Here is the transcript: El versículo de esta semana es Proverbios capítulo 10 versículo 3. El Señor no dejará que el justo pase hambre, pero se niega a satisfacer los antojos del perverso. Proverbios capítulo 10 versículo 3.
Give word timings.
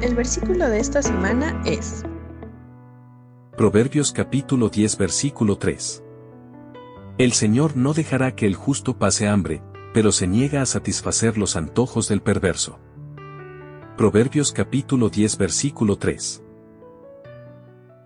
El 0.00 0.14
versículo 0.14 0.68
de 0.68 0.78
esta 0.78 1.02
semana 1.02 1.60
es 1.66 2.04
Proverbios 3.56 4.12
capítulo 4.12 4.68
10 4.68 4.96
versículo 4.96 5.58
3. 5.58 6.04
El 7.18 7.32
Señor 7.32 7.76
no 7.76 7.94
dejará 7.94 8.36
que 8.36 8.46
el 8.46 8.54
justo 8.54 8.96
pase 8.96 9.26
hambre, 9.26 9.60
pero 9.92 10.12
se 10.12 10.28
niega 10.28 10.62
a 10.62 10.66
satisfacer 10.66 11.36
los 11.36 11.56
antojos 11.56 12.06
del 12.06 12.22
perverso. 12.22 12.78
Proverbios 13.96 14.52
capítulo 14.52 15.08
10 15.08 15.36
versículo 15.36 15.96
3. 15.96 16.44